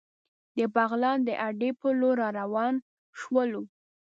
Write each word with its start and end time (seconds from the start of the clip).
د 0.55 0.57
بغلان 0.75 1.19
د 1.27 1.29
اډې 1.47 1.69
په 1.79 1.87
لور 1.99 2.15
را 2.21 2.29
روان 2.39 2.75
شولو. 3.19 3.63